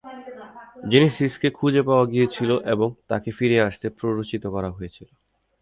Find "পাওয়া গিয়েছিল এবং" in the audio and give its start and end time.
1.81-2.89